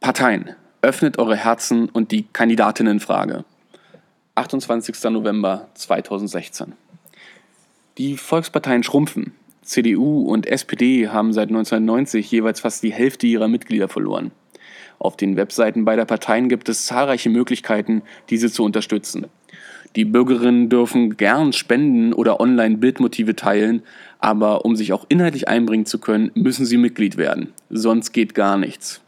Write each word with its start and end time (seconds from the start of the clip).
Parteien, 0.00 0.56
öffnet 0.80 1.18
eure 1.18 1.36
Herzen 1.36 1.90
und 1.90 2.10
die 2.10 2.22
Kandidatinnenfrage. 2.32 3.44
28. 4.34 4.96
November 5.10 5.68
2016. 5.74 6.72
Die 7.98 8.16
Volksparteien 8.16 8.82
schrumpfen. 8.82 9.34
CDU 9.60 10.22
und 10.22 10.46
SPD 10.46 11.08
haben 11.08 11.34
seit 11.34 11.50
1990 11.50 12.30
jeweils 12.30 12.60
fast 12.60 12.82
die 12.82 12.94
Hälfte 12.94 13.26
ihrer 13.26 13.46
Mitglieder 13.46 13.88
verloren. 13.88 14.30
Auf 14.98 15.18
den 15.18 15.36
Webseiten 15.36 15.84
beider 15.84 16.06
Parteien 16.06 16.48
gibt 16.48 16.70
es 16.70 16.86
zahlreiche 16.86 17.28
Möglichkeiten, 17.28 18.00
diese 18.30 18.50
zu 18.50 18.64
unterstützen. 18.64 19.26
Die 19.96 20.06
Bürgerinnen 20.06 20.70
dürfen 20.70 21.18
gern 21.18 21.52
spenden 21.52 22.14
oder 22.14 22.40
online 22.40 22.78
Bildmotive 22.78 23.36
teilen, 23.36 23.82
aber 24.18 24.64
um 24.64 24.76
sich 24.76 24.94
auch 24.94 25.04
inhaltlich 25.10 25.46
einbringen 25.46 25.84
zu 25.84 25.98
können, 25.98 26.30
müssen 26.32 26.64
sie 26.64 26.78
Mitglied 26.78 27.18
werden. 27.18 27.52
Sonst 27.68 28.12
geht 28.12 28.34
gar 28.34 28.56
nichts. 28.56 29.02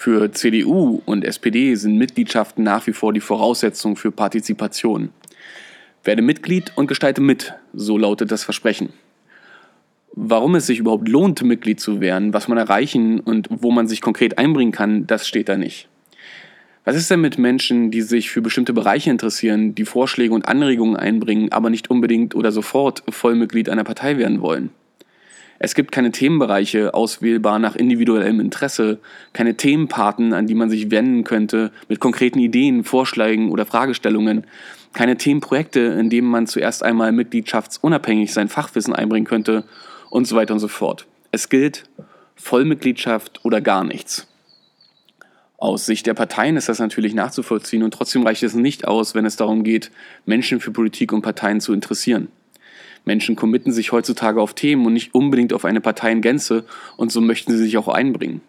Für 0.00 0.30
CDU 0.30 1.02
und 1.06 1.24
SPD 1.24 1.74
sind 1.74 1.98
Mitgliedschaften 1.98 2.62
nach 2.62 2.86
wie 2.86 2.92
vor 2.92 3.12
die 3.12 3.18
Voraussetzung 3.18 3.96
für 3.96 4.12
Partizipation. 4.12 5.08
Werde 6.04 6.22
Mitglied 6.22 6.70
und 6.76 6.86
gestalte 6.86 7.20
mit, 7.20 7.54
so 7.74 7.98
lautet 7.98 8.30
das 8.30 8.44
Versprechen. 8.44 8.90
Warum 10.12 10.54
es 10.54 10.68
sich 10.68 10.78
überhaupt 10.78 11.08
lohnt, 11.08 11.42
Mitglied 11.42 11.80
zu 11.80 12.00
werden, 12.00 12.32
was 12.32 12.46
man 12.46 12.58
erreichen 12.58 13.18
und 13.18 13.48
wo 13.50 13.72
man 13.72 13.88
sich 13.88 14.00
konkret 14.00 14.38
einbringen 14.38 14.70
kann, 14.70 15.08
das 15.08 15.26
steht 15.26 15.48
da 15.48 15.56
nicht. 15.56 15.88
Was 16.84 16.94
ist 16.94 17.10
denn 17.10 17.20
mit 17.20 17.36
Menschen, 17.36 17.90
die 17.90 18.02
sich 18.02 18.30
für 18.30 18.40
bestimmte 18.40 18.72
Bereiche 18.72 19.10
interessieren, 19.10 19.74
die 19.74 19.84
Vorschläge 19.84 20.32
und 20.32 20.46
Anregungen 20.46 20.94
einbringen, 20.94 21.50
aber 21.50 21.70
nicht 21.70 21.90
unbedingt 21.90 22.36
oder 22.36 22.52
sofort 22.52 23.02
Vollmitglied 23.08 23.68
einer 23.68 23.82
Partei 23.82 24.16
werden 24.16 24.42
wollen? 24.42 24.70
Es 25.58 25.74
gibt 25.74 25.90
keine 25.90 26.12
Themenbereiche 26.12 26.94
auswählbar 26.94 27.58
nach 27.58 27.74
individuellem 27.74 28.40
Interesse, 28.40 28.98
keine 29.32 29.56
Themenpaten, 29.56 30.32
an 30.32 30.46
die 30.46 30.54
man 30.54 30.70
sich 30.70 30.90
wenden 30.90 31.24
könnte, 31.24 31.72
mit 31.88 31.98
konkreten 31.98 32.38
Ideen, 32.38 32.84
Vorschlägen 32.84 33.50
oder 33.50 33.66
Fragestellungen, 33.66 34.46
keine 34.92 35.16
Themenprojekte, 35.16 35.80
in 35.80 36.10
denen 36.10 36.28
man 36.28 36.46
zuerst 36.46 36.82
einmal 36.82 37.12
mitgliedschaftsunabhängig 37.12 38.32
sein 38.32 38.48
Fachwissen 38.48 38.94
einbringen 38.94 39.26
könnte 39.26 39.64
und 40.10 40.26
so 40.26 40.36
weiter 40.36 40.54
und 40.54 40.60
so 40.60 40.68
fort. 40.68 41.06
Es 41.32 41.48
gilt 41.48 41.84
Vollmitgliedschaft 42.36 43.44
oder 43.44 43.60
gar 43.60 43.84
nichts. 43.84 44.26
Aus 45.56 45.86
Sicht 45.86 46.06
der 46.06 46.14
Parteien 46.14 46.56
ist 46.56 46.68
das 46.68 46.78
natürlich 46.78 47.14
nachzuvollziehen 47.14 47.82
und 47.82 47.92
trotzdem 47.92 48.22
reicht 48.22 48.44
es 48.44 48.54
nicht 48.54 48.86
aus, 48.86 49.16
wenn 49.16 49.26
es 49.26 49.34
darum 49.34 49.64
geht, 49.64 49.90
Menschen 50.24 50.60
für 50.60 50.70
Politik 50.70 51.12
und 51.12 51.22
Parteien 51.22 51.60
zu 51.60 51.72
interessieren. 51.72 52.28
Menschen 53.08 53.36
committen 53.36 53.72
sich 53.72 53.90
heutzutage 53.90 54.40
auf 54.40 54.52
Themen 54.52 54.84
und 54.84 54.92
nicht 54.92 55.14
unbedingt 55.14 55.54
auf 55.54 55.64
eine 55.64 55.80
Partei 55.80 56.12
in 56.12 56.20
Gänze 56.20 56.64
und 56.98 57.10
so 57.10 57.22
möchten 57.22 57.52
sie 57.52 57.58
sich 57.64 57.78
auch 57.78 57.88
einbringen. 57.88 58.42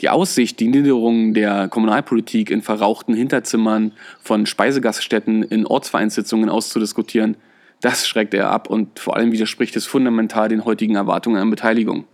Die 0.00 0.10
Aussicht, 0.10 0.60
die 0.60 0.68
Niederung 0.68 1.32
der 1.32 1.68
Kommunalpolitik 1.68 2.50
in 2.50 2.60
verrauchten 2.60 3.14
Hinterzimmern 3.14 3.92
von 4.20 4.44
Speisegaststätten 4.44 5.42
in 5.42 5.66
Ortsvereinssitzungen 5.66 6.50
auszudiskutieren, 6.50 7.36
das 7.80 8.06
schreckt 8.06 8.34
er 8.34 8.50
ab 8.50 8.68
und 8.68 8.98
vor 8.98 9.16
allem 9.16 9.32
widerspricht 9.32 9.74
es 9.74 9.86
fundamental 9.86 10.48
den 10.48 10.66
heutigen 10.66 10.96
Erwartungen 10.96 11.40
an 11.40 11.48
Beteiligung. 11.48 12.04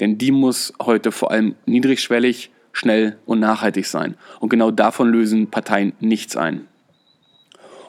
Denn 0.00 0.18
die 0.18 0.32
muss 0.32 0.72
heute 0.82 1.12
vor 1.12 1.30
allem 1.30 1.54
niedrigschwellig, 1.64 2.50
schnell 2.72 3.18
und 3.24 3.38
nachhaltig 3.38 3.86
sein. 3.86 4.16
Und 4.40 4.48
genau 4.48 4.72
davon 4.72 5.10
lösen 5.10 5.48
Parteien 5.48 5.92
nichts 6.00 6.36
ein. 6.36 6.66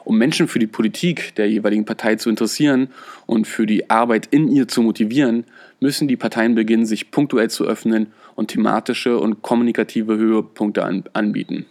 Um 0.04 0.18
Menschen 0.18 0.48
für 0.48 0.58
die 0.58 0.66
Politik 0.66 1.34
der 1.36 1.48
jeweiligen 1.48 1.84
Partei 1.84 2.16
zu 2.16 2.28
interessieren 2.28 2.88
und 3.26 3.46
für 3.46 3.66
die 3.66 3.88
Arbeit 3.90 4.26
in 4.30 4.48
ihr 4.48 4.66
zu 4.68 4.82
motivieren, 4.82 5.44
müssen 5.80 6.08
die 6.08 6.16
Parteien 6.16 6.54
beginnen, 6.54 6.86
sich 6.86 7.10
punktuell 7.10 7.50
zu 7.50 7.64
öffnen 7.64 8.08
und 8.34 8.48
thematische 8.48 9.18
und 9.18 9.42
kommunikative 9.42 10.16
Höhepunkte 10.16 10.84
an, 10.84 11.04
anbieten. 11.12 11.66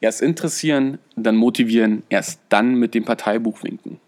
Erst 0.00 0.22
interessieren, 0.22 0.98
dann 1.16 1.36
motivieren, 1.36 2.04
erst 2.08 2.40
dann 2.48 2.74
mit 2.76 2.94
dem 2.94 3.04
Parteibuch 3.04 3.62
winken. 3.62 4.00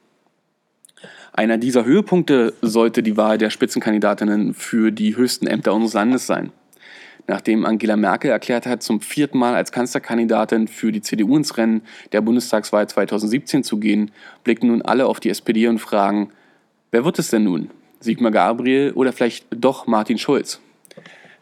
Einer 1.32 1.58
dieser 1.58 1.84
Höhepunkte 1.84 2.54
sollte 2.60 3.02
die 3.02 3.16
Wahl 3.16 3.38
der 3.38 3.50
Spitzenkandidatinnen 3.50 4.54
für 4.54 4.90
die 4.90 5.16
höchsten 5.16 5.46
Ämter 5.46 5.74
unseres 5.74 5.94
Landes 5.94 6.26
sein. 6.26 6.52
Nachdem 7.26 7.64
Angela 7.64 7.96
Merkel 7.96 8.30
erklärt 8.30 8.66
hat, 8.66 8.82
zum 8.82 9.00
vierten 9.00 9.38
Mal 9.38 9.54
als 9.54 9.72
Kanzlerkandidatin 9.72 10.66
für 10.68 10.90
die 10.90 11.02
CDU 11.02 11.36
ins 11.36 11.56
Rennen 11.56 11.82
der 12.12 12.20
Bundestagswahl 12.20 12.88
2017 12.88 13.62
zu 13.62 13.78
gehen, 13.78 14.10
blicken 14.44 14.68
nun 14.68 14.82
alle 14.82 15.06
auf 15.06 15.20
die 15.20 15.30
SPD 15.30 15.68
und 15.68 15.78
fragen, 15.78 16.30
wer 16.90 17.04
wird 17.04 17.18
es 17.18 17.30
denn 17.30 17.44
nun? 17.44 17.70
Sigmar 18.00 18.32
Gabriel 18.32 18.92
oder 18.94 19.12
vielleicht 19.12 19.46
doch 19.50 19.86
Martin 19.86 20.18
Schulz? 20.18 20.60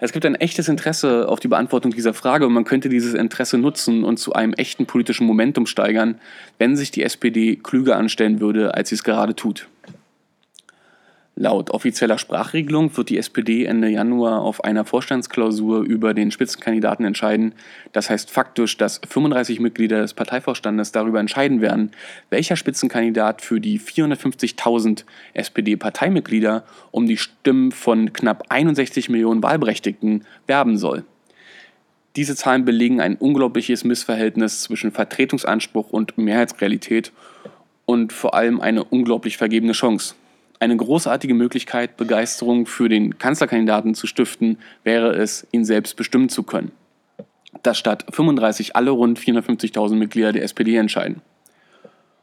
Es 0.02 0.12
gibt 0.12 0.24
ein 0.24 0.34
echtes 0.34 0.68
Interesse 0.68 1.28
auf 1.28 1.40
die 1.40 1.48
Beantwortung 1.48 1.92
dieser 1.92 2.14
Frage 2.14 2.46
und 2.46 2.54
man 2.54 2.64
könnte 2.64 2.88
dieses 2.88 3.12
Interesse 3.12 3.58
nutzen 3.58 4.04
und 4.04 4.18
zu 4.18 4.32
einem 4.32 4.54
echten 4.54 4.86
politischen 4.86 5.26
Momentum 5.26 5.66
steigern, 5.66 6.20
wenn 6.58 6.74
sich 6.74 6.90
die 6.90 7.02
SPD 7.02 7.56
klüger 7.56 7.96
anstellen 7.96 8.40
würde, 8.40 8.74
als 8.74 8.88
sie 8.88 8.94
es 8.94 9.04
gerade 9.04 9.34
tut. 9.34 9.68
Laut 11.36 11.70
offizieller 11.70 12.18
Sprachregelung 12.18 12.94
wird 12.96 13.08
die 13.08 13.16
SPD 13.16 13.64
Ende 13.64 13.88
Januar 13.88 14.42
auf 14.42 14.62
einer 14.62 14.84
Vorstandsklausur 14.84 15.80
über 15.80 16.12
den 16.12 16.30
Spitzenkandidaten 16.30 17.06
entscheiden. 17.06 17.54
Das 17.92 18.10
heißt 18.10 18.30
faktisch, 18.30 18.76
dass 18.76 19.00
35 19.08 19.58
Mitglieder 19.60 20.02
des 20.02 20.12
Parteivorstandes 20.12 20.92
darüber 20.92 21.20
entscheiden 21.20 21.62
werden, 21.62 21.92
welcher 22.28 22.56
Spitzenkandidat 22.56 23.40
für 23.42 23.60
die 23.60 23.80
450.000 23.80 25.04
SPD-Parteimitglieder 25.32 26.64
um 26.90 27.06
die 27.06 27.16
Stimmen 27.16 27.72
von 27.72 28.12
knapp 28.12 28.44
61 28.50 29.08
Millionen 29.08 29.42
Wahlberechtigten 29.42 30.26
werben 30.46 30.76
soll. 30.76 31.04
Diese 32.16 32.34
Zahlen 32.34 32.64
belegen 32.64 33.00
ein 33.00 33.16
unglaubliches 33.16 33.84
Missverhältnis 33.84 34.62
zwischen 34.62 34.90
Vertretungsanspruch 34.90 35.90
und 35.90 36.18
Mehrheitsrealität 36.18 37.12
und 37.86 38.12
vor 38.12 38.34
allem 38.34 38.60
eine 38.60 38.84
unglaublich 38.84 39.36
vergebene 39.36 39.72
Chance. 39.72 40.16
Eine 40.62 40.76
großartige 40.76 41.32
Möglichkeit, 41.32 41.96
Begeisterung 41.96 42.66
für 42.66 42.90
den 42.90 43.16
Kanzlerkandidaten 43.16 43.94
zu 43.94 44.06
stiften, 44.06 44.58
wäre 44.84 45.14
es, 45.14 45.46
ihn 45.52 45.64
selbst 45.64 45.96
bestimmen 45.96 46.28
zu 46.28 46.42
können. 46.42 46.70
Dass 47.62 47.78
statt 47.78 48.04
35 48.10 48.76
alle 48.76 48.90
rund 48.90 49.18
450.000 49.18 49.94
Mitglieder 49.94 50.32
der 50.32 50.42
SPD 50.42 50.76
entscheiden. 50.76 51.22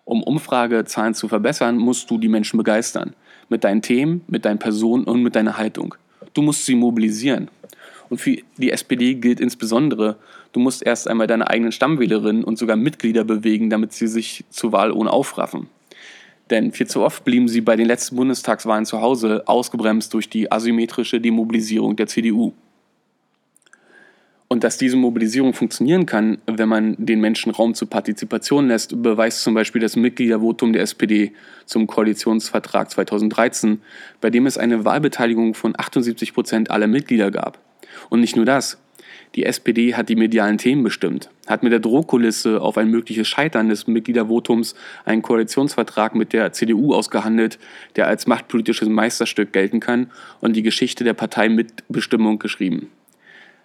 Um 0.05 0.21
Umfragezahlen 0.21 1.15
zu 1.15 1.27
verbessern, 1.27 1.77
musst 1.77 2.11
du 2.11 2.19
die 2.19 2.27
Menschen 2.27 2.57
begeistern. 2.57 3.15
Mit 3.49 3.63
deinen 3.63 3.81
Themen, 3.81 4.21
mit 4.27 4.45
deinen 4.45 4.59
Personen 4.59 5.05
und 5.05 5.23
mit 5.23 5.35
deiner 5.35 5.57
Haltung. 5.57 5.95
Du 6.35 6.43
musst 6.43 6.67
sie 6.67 6.75
mobilisieren. 6.75 7.49
Und 8.07 8.19
für 8.19 8.37
die 8.57 8.71
SPD 8.71 9.15
gilt 9.15 9.39
insbesondere, 9.39 10.15
du 10.51 10.59
musst 10.59 10.85
erst 10.85 11.07
einmal 11.07 11.25
deine 11.25 11.49
eigenen 11.49 11.71
Stammwählerinnen 11.71 12.43
und 12.43 12.59
sogar 12.59 12.77
Mitglieder 12.77 13.23
bewegen, 13.23 13.71
damit 13.71 13.93
sie 13.93 14.07
sich 14.07 14.45
zur 14.51 14.71
Wahl 14.73 14.91
ohne 14.91 15.11
aufraffen. 15.11 15.69
Denn 16.49 16.71
viel 16.71 16.87
zu 16.87 17.01
oft 17.01 17.25
blieben 17.25 17.47
sie 17.47 17.61
bei 17.61 17.75
den 17.75 17.87
letzten 17.87 18.15
Bundestagswahlen 18.15 18.85
zu 18.85 19.01
Hause, 19.01 19.43
ausgebremst 19.45 20.13
durch 20.13 20.29
die 20.29 20.51
asymmetrische 20.51 21.19
Demobilisierung 21.19 21.95
der 21.95 22.07
CDU. 22.07 22.53
Und 24.49 24.63
dass 24.63 24.77
diese 24.77 24.95
Mobilisierung 24.95 25.53
funktionieren 25.53 26.05
kann, 26.05 26.37
wenn 26.47 26.69
man 26.69 26.95
den 26.97 27.19
Menschen 27.19 27.51
Raum 27.51 27.73
zur 27.73 27.89
Partizipation 27.89 28.69
lässt, 28.69 29.01
beweist 29.01 29.41
zum 29.41 29.53
Beispiel 29.53 29.81
das 29.81 29.97
Mitgliedervotum 29.97 30.71
der 30.71 30.83
SPD 30.83 31.33
zum 31.65 31.85
Koalitionsvertrag 31.85 32.89
2013, 32.89 33.81
bei 34.21 34.29
dem 34.29 34.45
es 34.45 34.57
eine 34.57 34.85
Wahlbeteiligung 34.85 35.53
von 35.53 35.73
78 35.77 36.33
Prozent 36.33 36.71
aller 36.71 36.87
Mitglieder 36.87 37.29
gab. 37.29 37.59
Und 38.09 38.21
nicht 38.21 38.37
nur 38.37 38.45
das, 38.45 38.77
die 39.35 39.45
SPD 39.45 39.95
hat 39.95 40.09
die 40.09 40.15
medialen 40.15 40.57
Themen 40.57 40.83
bestimmt, 40.83 41.29
hat 41.45 41.63
mit 41.63 41.71
der 41.71 41.79
Drohkulisse 41.79 42.61
auf 42.61 42.77
ein 42.77 42.89
mögliches 42.89 43.27
Scheitern 43.27 43.69
des 43.69 43.87
Mitgliedervotums 43.87 44.75
einen 45.05 45.21
Koalitionsvertrag 45.21 46.15
mit 46.15 46.33
der 46.33 46.53
CDU 46.53 46.93
ausgehandelt, 46.93 47.59
der 47.95 48.07
als 48.07 48.27
machtpolitisches 48.27 48.89
Meisterstück 48.89 49.53
gelten 49.53 49.79
kann 49.79 50.09
und 50.41 50.55
die 50.55 50.63
Geschichte 50.63 51.03
der 51.03 51.13
Partei 51.13 51.49
mit 51.49 51.83
geschrieben. 52.39 52.89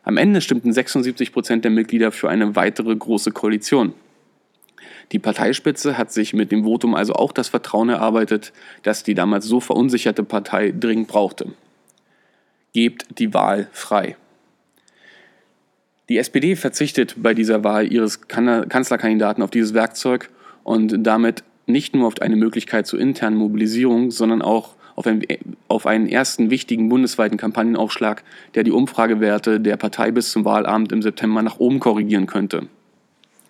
Am 0.05 0.17
Ende 0.17 0.41
stimmten 0.41 0.73
76 0.73 1.33
Prozent 1.33 1.65
der 1.65 1.71
Mitglieder 1.71 2.11
für 2.11 2.29
eine 2.29 2.57
weitere 2.57 2.95
große 2.95 3.31
Koalition. 3.31 3.95
Die 5.13 5.19
Parteispitze 5.19 5.99
hat 5.99 6.13
sich 6.13 6.33
mit 6.33 6.51
dem 6.51 6.65
Votum 6.65 6.95
also 6.95 7.13
auch 7.15 7.33
das 7.33 7.49
Vertrauen 7.49 7.89
erarbeitet, 7.89 8.53
das 8.83 9.05
die 9.05 9.15
damals 9.15 9.45
so 9.45 9.61
verunsicherte 9.61 10.25
Partei 10.25 10.73
dringend 10.73 11.09
brauchte. 11.09 11.53
Gebt 12.73 13.19
die 13.19 13.33
Wahl 13.35 13.69
frei. 13.73 14.17
Die 16.09 16.19
SPD 16.19 16.57
verzichtet 16.57 17.15
bei 17.17 17.35
dieser 17.35 17.65
Wahl 17.65 17.93
ihres 17.93 18.27
Kanzlerkandidaten 18.29 19.43
auf 19.43 19.51
dieses 19.51 19.73
Werkzeug 19.73 20.31
und 20.65 21.07
damit 21.07 21.45
nicht 21.67 21.95
nur 21.95 22.07
auf 22.07 22.21
eine 22.21 22.37
Möglichkeit 22.37 22.87
zur 22.87 23.01
internen 23.01 23.37
Mobilisierung, 23.37 24.11
sondern 24.11 24.43
auch 24.43 24.75
auf 24.97 25.07
einen, 25.07 25.23
auf 25.69 25.87
einen 25.87 26.09
ersten 26.09 26.51
wichtigen 26.51 26.89
bundesweiten 26.89 27.39
Kampagnenaufschlag, 27.39 28.25
der 28.55 28.65
die 28.65 28.73
Umfragewerte 28.73 29.61
der 29.61 29.77
Partei 29.77 30.11
bis 30.11 30.33
zum 30.33 30.45
Wahlabend 30.45 30.93
im 30.93 31.03
September 31.03 31.43
nach 31.43 31.59
oben 31.59 31.81
korrigieren 31.81 32.27
könnte. 32.27 32.67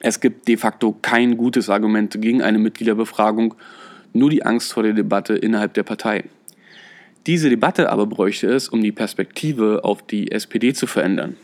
Es 0.00 0.20
gibt 0.20 0.48
de 0.48 0.56
facto 0.56 0.96
kein 1.00 1.36
gutes 1.36 1.70
Argument 1.70 2.20
gegen 2.20 2.42
eine 2.42 2.58
Mitgliederbefragung, 2.58 3.54
nur 4.12 4.30
die 4.30 4.44
Angst 4.44 4.72
vor 4.72 4.82
der 4.82 4.92
Debatte 4.92 5.34
innerhalb 5.34 5.74
der 5.74 5.84
Partei. 5.84 6.24
Diese 7.26 7.48
Debatte 7.48 7.90
aber 7.90 8.06
bräuchte 8.06 8.48
es, 8.48 8.68
um 8.68 8.82
die 8.82 8.92
Perspektive 8.92 9.84
auf 9.84 10.02
die 10.02 10.32
SPD 10.32 10.72
zu 10.74 10.88
verändern. 10.88 11.36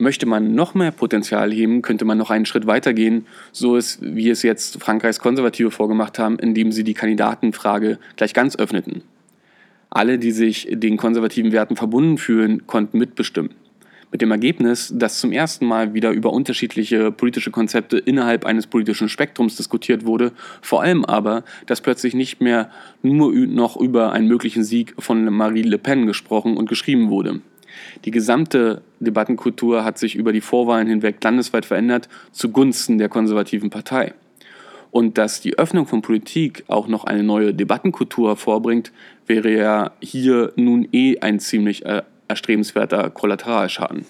Möchte 0.00 0.24
man 0.24 0.54
noch 0.54 0.72
mehr 0.72 0.92
Potenzial 0.92 1.52
heben, 1.52 1.82
könnte 1.82 2.06
man 2.06 2.16
noch 2.16 2.30
einen 2.30 2.46
Schritt 2.46 2.66
weiter 2.66 2.94
gehen, 2.94 3.26
so 3.52 3.76
ist, 3.76 3.98
wie 4.00 4.30
es 4.30 4.42
jetzt 4.42 4.82
Frankreichs 4.82 5.20
Konservative 5.20 5.70
vorgemacht 5.70 6.18
haben, 6.18 6.38
indem 6.38 6.72
sie 6.72 6.84
die 6.84 6.94
Kandidatenfrage 6.94 7.98
gleich 8.16 8.32
ganz 8.32 8.56
öffneten. 8.56 9.02
Alle, 9.90 10.18
die 10.18 10.30
sich 10.30 10.68
den 10.70 10.96
konservativen 10.96 11.52
Werten 11.52 11.76
verbunden 11.76 12.16
fühlen, 12.16 12.66
konnten 12.66 12.96
mitbestimmen. 12.96 13.50
Mit 14.10 14.22
dem 14.22 14.30
Ergebnis, 14.30 14.90
dass 14.96 15.20
zum 15.20 15.32
ersten 15.32 15.66
Mal 15.66 15.92
wieder 15.92 16.12
über 16.12 16.32
unterschiedliche 16.32 17.12
politische 17.12 17.50
Konzepte 17.50 17.98
innerhalb 17.98 18.46
eines 18.46 18.66
politischen 18.66 19.10
Spektrums 19.10 19.56
diskutiert 19.56 20.06
wurde, 20.06 20.32
vor 20.62 20.80
allem 20.80 21.04
aber, 21.04 21.44
dass 21.66 21.82
plötzlich 21.82 22.14
nicht 22.14 22.40
mehr 22.40 22.70
nur 23.02 23.34
noch 23.34 23.76
über 23.76 24.12
einen 24.12 24.28
möglichen 24.28 24.64
Sieg 24.64 24.94
von 24.98 25.26
Marie 25.26 25.60
Le 25.60 25.76
Pen 25.76 26.06
gesprochen 26.06 26.56
und 26.56 26.70
geschrieben 26.70 27.10
wurde. 27.10 27.42
Die 28.04 28.10
gesamte 28.10 28.82
Debattenkultur 29.00 29.84
hat 29.84 29.98
sich 29.98 30.14
über 30.14 30.32
die 30.32 30.40
Vorwahlen 30.40 30.88
hinweg 30.88 31.22
landesweit 31.22 31.64
verändert 31.64 32.08
zugunsten 32.32 32.98
der 32.98 33.08
konservativen 33.08 33.70
Partei. 33.70 34.14
Und 34.90 35.18
dass 35.18 35.40
die 35.40 35.58
Öffnung 35.58 35.86
von 35.86 36.02
Politik 36.02 36.64
auch 36.66 36.88
noch 36.88 37.04
eine 37.04 37.22
neue 37.22 37.54
Debattenkultur 37.54 38.30
hervorbringt, 38.30 38.92
wäre 39.26 39.50
ja 39.50 39.92
hier 40.00 40.52
nun 40.56 40.88
eh 40.92 41.18
ein 41.20 41.38
ziemlich 41.38 41.86
äh, 41.86 42.02
erstrebenswerter 42.28 43.10
Kollateralschaden. 43.10 44.04